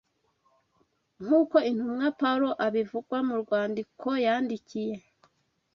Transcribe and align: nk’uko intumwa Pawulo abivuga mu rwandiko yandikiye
nk’uko 1.23 1.55
intumwa 1.69 2.07
Pawulo 2.19 2.49
abivuga 2.65 3.15
mu 3.27 3.35
rwandiko 3.41 4.07
yandikiye 4.25 4.95